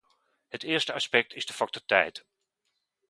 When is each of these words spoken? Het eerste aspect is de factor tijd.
Het 0.47 0.63
eerste 0.63 0.93
aspect 0.93 1.33
is 1.33 1.45
de 1.45 1.53
factor 1.53 1.85
tijd. 1.85 2.25